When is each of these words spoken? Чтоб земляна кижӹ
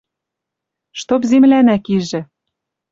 Чтоб 0.99 1.21
земляна 1.31 1.75
кижӹ 1.85 2.21